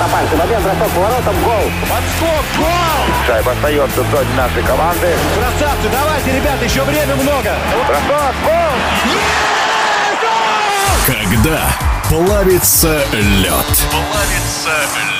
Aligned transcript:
на 0.00 0.08
пальце. 0.08 0.36
Момент, 0.36 0.64
бросок 0.64 0.90
поворотом, 0.94 1.34
гол. 1.44 1.70
Подскок, 1.82 2.44
гол! 2.56 3.26
Шайба 3.26 3.52
остается 3.52 4.02
в 4.02 4.10
зоне 4.10 4.34
нашей 4.36 4.62
команды. 4.62 5.08
Красавцы, 5.36 5.88
давайте, 5.92 6.36
ребята, 6.36 6.64
еще 6.64 6.82
время 6.84 7.14
много. 7.16 7.54
Бросок, 7.86 8.34
гол! 8.44 8.76
Когда 11.06 11.60
плавится 12.08 13.02
лед. 13.12 13.66
Плавится 13.90 14.72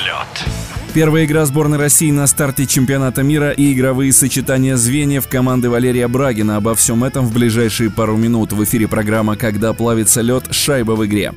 лед. 0.05 0.49
Первая 0.95 1.25
игра 1.25 1.47
сборной 1.47 1.79
России 1.79 2.11
на 2.11 2.27
старте 2.27 2.67
чемпионата 2.67 3.23
мира 3.23 3.51
и 3.51 3.73
игровые 3.73 4.13
сочетания 4.13 4.77
звеньев 4.77 5.29
команды 5.29 5.71
Валерия 5.71 6.09
Брагина. 6.09 6.57
Обо 6.57 6.75
всем 6.75 7.05
этом 7.05 7.27
в 7.27 7.33
ближайшие 7.33 7.91
пару 7.91 8.17
минут. 8.17 8.53
В 8.53 8.65
эфире 8.65 8.89
программа 8.89 9.37
«Когда 9.37 9.73
плавится 9.73 10.21
лед. 10.21 10.49
Шайба 10.51 10.93
в 10.93 11.07
игре». 11.07 11.33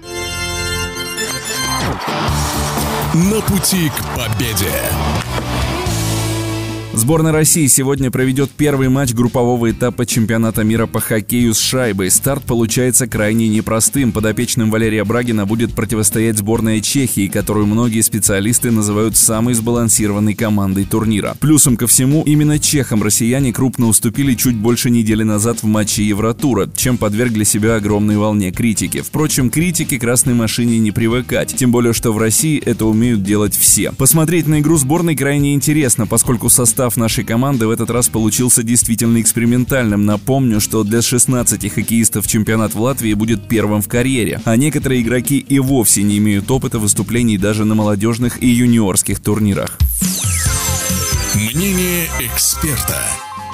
На 3.14 3.41
пути 3.41 3.91
к 3.91 4.16
победе. 4.16 5.23
Сборная 6.96 7.32
России 7.32 7.66
сегодня 7.66 8.12
проведет 8.12 8.52
первый 8.52 8.88
матч 8.88 9.14
группового 9.14 9.72
этапа 9.72 10.06
чемпионата 10.06 10.64
мира 10.64 10.86
по 10.86 11.00
хоккею 11.00 11.56
с 11.56 11.60
шайбой. 11.60 12.12
Старт 12.12 12.44
получается 12.44 13.08
крайне 13.08 13.48
непростым. 13.48 14.12
Подопечным 14.12 14.70
Валерия 14.70 15.04
Брагина 15.04 15.48
будет 15.48 15.74
противостоять 15.74 16.38
сборная 16.38 16.82
Чехии, 16.82 17.28
которую 17.28 17.66
многие 17.66 18.02
специалисты 18.02 18.70
называют 18.70 19.18
самой 19.18 19.56
сбалансированной 19.56 20.36
командой 20.36 20.86
турнира. 20.86 21.36
Плюсом 21.40 21.78
ко 21.78 21.88
всему, 21.88 22.22
именно 22.28 22.60
чехам 22.60 23.02
россияне 23.02 23.52
крупно 23.52 23.88
уступили 23.88 24.36
чуть 24.36 24.55
больше 24.55 24.91
недели 24.91 25.24
назад 25.24 25.64
в 25.64 25.66
матче 25.66 26.04
Евротура, 26.04 26.70
чем 26.76 27.00
подвергли 27.00 27.44
себя 27.44 27.78
огромной 27.78 28.18
волне 28.18 28.52
критики. 28.52 29.02
Впрочем, 29.02 29.50
критике 29.50 29.98
красной 29.98 30.36
машине 30.36 30.78
не 30.78 30.91
привыкать, 30.91 31.55
тем 31.55 31.72
более, 31.72 31.94
что 31.94 32.12
в 32.14 32.20
России 32.20 32.62
это 32.64 32.86
умеют 32.86 33.24
делать 33.24 33.58
все. 33.58 33.91
Посмотреть 33.94 34.46
на 34.46 34.60
игру 34.60 34.78
сборной 34.78 35.16
крайне 35.16 35.55
интересно, 35.55 36.05
поскольку 36.05 36.50
состав 36.50 36.82
состав 36.84 36.98
нашей 36.98 37.23
команды 37.23 37.65
в 37.65 37.70
этот 37.70 37.89
раз 37.89 38.09
получился 38.09 38.62
действительно 38.62 39.21
экспериментальным. 39.21 40.05
Напомню, 40.05 40.59
что 40.59 40.84
для 40.84 41.01
16 41.01 41.73
хоккеистов 41.73 42.27
чемпионат 42.27 42.73
в 42.73 42.81
Латвии 42.81 43.13
будет 43.13 43.48
первым 43.48 43.81
в 43.81 43.87
карьере, 43.87 44.41
а 44.43 44.57
некоторые 44.57 45.01
игроки 45.01 45.37
и 45.37 45.59
вовсе 45.59 46.04
не 46.04 46.17
имеют 46.17 46.51
опыта 46.51 46.79
выступлений 46.79 47.37
даже 47.37 47.63
на 47.63 47.73
молодежных 47.73 48.43
и 48.43 48.48
юниорских 48.48 49.21
турнирах. 49.21 49.77
Мнение 51.35 52.09
эксперта. 52.20 53.01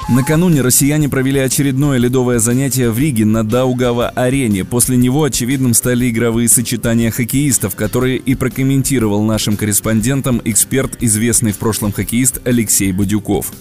Накануне 0.08 0.60
россияне 0.62 1.08
провели 1.08 1.38
очередное 1.38 1.98
ледовое 1.98 2.40
занятие 2.40 2.90
в 2.90 2.98
Риге 2.98 3.24
на 3.24 3.44
Даугава-арене. 3.44 4.64
После 4.64 4.96
него 4.96 5.22
очевидным 5.22 5.72
стали 5.72 6.10
игровые 6.10 6.48
сочетания 6.48 7.12
хоккеистов, 7.12 7.76
которые 7.76 8.16
и 8.16 8.34
прокомментировал 8.34 9.22
нашим 9.22 9.56
корреспондентам 9.56 10.40
эксперт, 10.44 10.96
известный 11.00 11.52
в 11.52 11.58
прошлом 11.58 11.92
хоккеист 11.92 12.40
Алексей 12.44 12.90
Бадюков. 12.90 13.52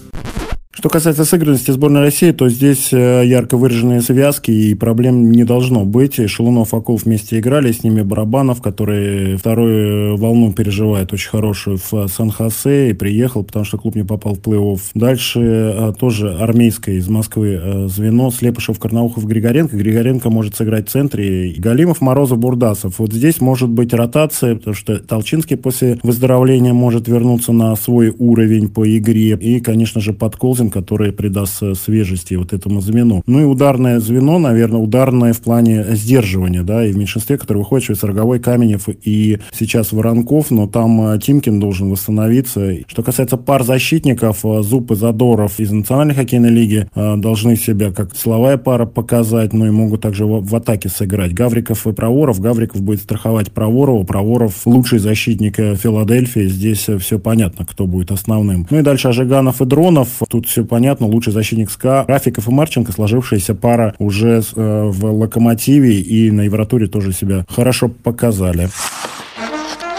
Что 0.79 0.87
касается 0.87 1.25
сыгранности 1.25 1.71
сборной 1.71 1.99
России, 1.99 2.31
то 2.31 2.47
здесь 2.47 2.93
э, 2.93 3.23
ярко 3.25 3.57
выраженные 3.57 3.99
связки 3.99 4.49
и 4.49 4.75
проблем 4.75 5.29
не 5.29 5.43
должно 5.43 5.83
быть. 5.83 6.15
Шелунов, 6.29 6.73
Акулов 6.73 7.03
вместе 7.03 7.37
играли, 7.37 7.73
с 7.73 7.83
ними 7.83 8.01
Барабанов, 8.01 8.61
который 8.61 9.35
вторую 9.35 10.15
волну 10.15 10.53
переживает 10.53 11.11
очень 11.11 11.31
хорошую 11.31 11.81
в 11.91 12.07
Сан-Хосе 12.07 12.91
и 12.91 12.93
приехал, 12.93 13.43
потому 13.43 13.65
что 13.65 13.77
клуб 13.77 13.95
не 13.95 14.05
попал 14.05 14.35
в 14.35 14.39
плей-офф. 14.39 14.79
Дальше 14.93 15.41
э, 15.41 15.93
тоже 15.99 16.33
армейское 16.35 16.95
из 16.95 17.09
Москвы 17.09 17.59
э, 17.61 17.87
звено 17.89 18.31
Слепышев, 18.31 18.79
Карнаухов, 18.79 19.25
Григоренко. 19.25 19.75
Григоренко 19.75 20.29
может 20.29 20.55
сыграть 20.55 20.87
в 20.87 20.91
центре. 20.93 21.55
Галимов, 21.57 21.99
Морозов, 21.99 22.39
Бурдасов. 22.39 22.99
Вот 22.99 23.11
здесь 23.11 23.41
может 23.41 23.67
быть 23.67 23.93
ротация, 23.93 24.55
потому 24.55 24.75
что 24.75 24.97
Толчинский 24.99 25.57
после 25.57 25.99
выздоровления 26.03 26.71
может 26.71 27.09
вернуться 27.09 27.51
на 27.51 27.75
свой 27.75 28.15
уровень 28.17 28.69
по 28.69 28.87
игре. 28.97 29.31
И, 29.31 29.59
конечно 29.59 29.99
же, 29.99 30.13
Подколзин 30.13 30.68
который 30.69 31.11
придаст 31.11 31.61
э, 31.61 31.73
свежести 31.75 32.35
вот 32.35 32.53
этому 32.53 32.81
звену. 32.81 33.23
Ну 33.25 33.41
и 33.41 33.43
ударное 33.43 33.99
звено, 33.99 34.39
наверное, 34.39 34.79
ударное 34.79 35.33
в 35.33 35.39
плане 35.41 35.83
сдерживания, 35.95 36.63
да, 36.63 36.85
и 36.85 36.91
в 36.91 36.97
меньшинстве, 36.97 37.37
который 37.37 37.59
выходит 37.59 37.87
через 37.87 38.03
Роговой, 38.03 38.39
Каменев 38.39 38.87
и 38.87 39.39
сейчас 39.51 39.91
Воронков, 39.91 40.51
но 40.51 40.67
там 40.67 41.13
э, 41.13 41.19
Тимкин 41.19 41.59
должен 41.59 41.89
восстановиться. 41.89 42.73
Что 42.87 43.03
касается 43.03 43.37
пар 43.37 43.63
защитников, 43.63 44.45
э, 44.45 44.61
Зуб 44.61 44.91
и 44.91 44.95
Задоров 44.95 45.59
из 45.59 45.71
Национальной 45.71 46.15
хоккейной 46.15 46.49
лиги 46.49 46.87
должны 46.95 47.55
себя 47.55 47.91
как 47.91 48.15
силовая 48.15 48.57
пара 48.57 48.85
показать, 48.85 49.53
но 49.53 49.67
и 49.67 49.71
могут 49.71 50.01
также 50.01 50.25
в, 50.25 50.41
в 50.41 50.55
атаке 50.55 50.89
сыграть. 50.89 51.33
Гавриков 51.33 51.87
и 51.87 51.93
Проворов. 51.93 52.39
Гавриков 52.39 52.81
будет 52.81 53.01
страховать 53.01 53.51
Проворова. 53.51 54.03
Проворов 54.03 54.65
лучший 54.65 54.99
защитник 54.99 55.55
Филадельфии. 55.55 56.47
Здесь 56.47 56.87
все 56.99 57.19
понятно, 57.19 57.65
кто 57.65 57.85
будет 57.85 58.11
основным. 58.11 58.67
Ну 58.69 58.79
и 58.79 58.81
дальше 58.81 59.07
Ажиганов 59.07 59.61
и 59.61 59.65
Дронов. 59.65 60.09
Тут 60.29 60.47
все 60.49 60.65
понятно, 60.65 61.07
лучший 61.07 61.31
защитник 61.31 61.71
СКА. 61.71 62.05
Рафиков 62.07 62.47
и 62.47 62.51
Марченко, 62.51 62.91
сложившаяся 62.91 63.55
пара 63.55 63.95
уже 63.99 64.41
э, 64.55 64.89
в 64.89 65.05
«Локомотиве» 65.05 65.99
и 65.99 66.31
на 66.31 66.41
Евротуре 66.41 66.87
тоже 66.87 67.13
себя 67.13 67.45
хорошо 67.47 67.87
показали. 67.89 68.69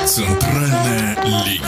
Центральная 0.04 1.16
линия. 1.24 1.60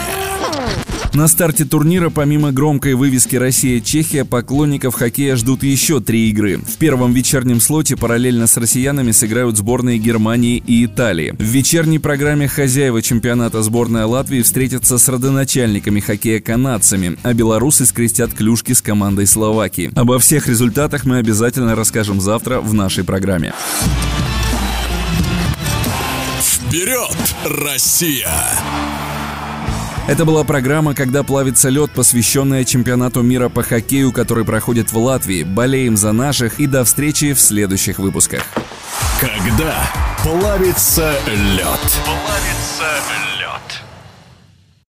На 1.13 1.27
старте 1.27 1.63
турнира, 1.63 2.09
помимо 2.09 2.51
громкой 2.51 2.95
вывески 2.95 3.35
«Россия-Чехия», 3.35 4.25
поклонников 4.25 4.95
хоккея 4.95 5.35
ждут 5.35 5.61
еще 5.61 5.99
три 5.99 6.27
игры. 6.31 6.57
В 6.57 6.77
первом 6.77 7.13
вечернем 7.13 7.61
слоте 7.61 7.95
параллельно 7.95 8.47
с 8.47 8.57
россиянами 8.57 9.11
сыграют 9.11 9.55
сборные 9.55 9.99
Германии 9.99 10.57
и 10.57 10.83
Италии. 10.83 11.35
В 11.37 11.43
вечерней 11.43 11.99
программе 11.99 12.47
хозяева 12.47 13.03
чемпионата 13.03 13.61
сборная 13.61 14.07
Латвии 14.07 14.41
встретятся 14.41 14.97
с 14.97 15.07
родоначальниками 15.07 15.99
хоккея 15.99 16.41
канадцами, 16.41 17.15
а 17.21 17.33
белорусы 17.35 17.85
скрестят 17.85 18.33
клюшки 18.33 18.73
с 18.73 18.81
командой 18.81 19.27
Словакии. 19.27 19.91
Обо 19.93 20.17
всех 20.17 20.47
результатах 20.47 21.05
мы 21.05 21.17
обязательно 21.17 21.75
расскажем 21.75 22.21
завтра 22.21 22.59
в 22.59 22.73
нашей 22.73 23.03
программе. 23.03 23.53
Вперед, 26.41 27.35
Россия! 27.45 28.33
Это 30.05 30.25
была 30.25 30.43
программа 30.43 30.93
«Когда 30.93 31.23
плавится 31.23 31.69
лед», 31.69 31.91
посвященная 31.91 32.65
чемпионату 32.65 33.21
мира 33.21 33.47
по 33.47 33.63
хоккею, 33.63 34.11
который 34.11 34.43
проходит 34.43 34.91
в 34.91 34.97
Латвии. 34.97 35.43
Болеем 35.43 35.95
за 35.95 36.11
наших 36.11 36.59
и 36.59 36.67
до 36.67 36.83
встречи 36.83 37.31
в 37.31 37.39
следующих 37.39 37.99
выпусках. 37.99 38.43
Когда 39.21 39.73
плавится 40.21 41.15
лед. 41.27 41.79
Плавится 42.03 42.83
лед. 42.83 43.32